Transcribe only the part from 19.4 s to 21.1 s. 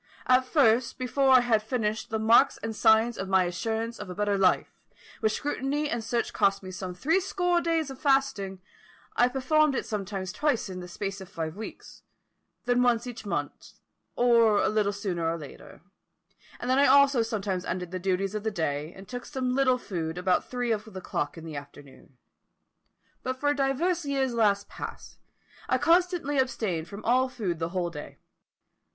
little food about three of the